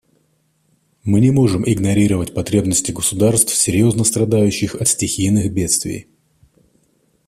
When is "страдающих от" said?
4.03-4.87